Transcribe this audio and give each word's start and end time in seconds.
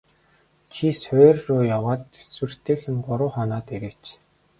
Чи 0.73 0.85
суурь 1.01 1.41
руу 1.47 1.61
яваад 1.77 2.01
тэсвэртэйхэн 2.13 2.95
гурав 3.05 3.31
хоноод 3.35 3.67
ирээч. 3.75 4.03